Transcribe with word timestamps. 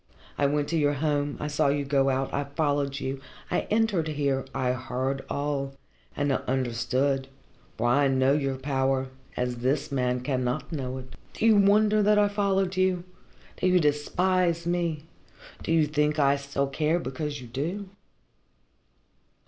I 0.35 0.47
went 0.47 0.67
to 0.69 0.79
your 0.79 0.93
home, 0.95 1.37
I 1.39 1.45
saw 1.47 1.67
you 1.67 1.85
go 1.85 2.09
out, 2.09 2.33
I 2.33 2.45
followed 2.45 2.99
you, 2.99 3.21
I 3.51 3.67
entered 3.69 4.07
here 4.07 4.45
I 4.51 4.71
heard 4.71 5.23
all 5.29 5.75
and 6.17 6.33
I 6.33 6.37
understood, 6.47 7.27
for 7.77 7.85
I 7.87 8.07
know 8.07 8.33
your 8.33 8.57
power, 8.57 9.09
as 9.37 9.57
this 9.57 9.91
man 9.91 10.21
cannot 10.21 10.71
know 10.71 10.97
it. 10.97 11.13
Do 11.33 11.45
you 11.45 11.55
wonder 11.55 12.01
that 12.01 12.17
I 12.17 12.29
followed 12.29 12.75
you? 12.75 13.03
Do 13.57 13.67
you 13.67 13.79
despise 13.79 14.65
me? 14.65 15.03
Do 15.61 15.71
you 15.71 15.85
think 15.85 16.17
I 16.17 16.35
still 16.35 16.65
care, 16.65 16.97
because 16.97 17.39
you 17.39 17.45
do? 17.45 17.87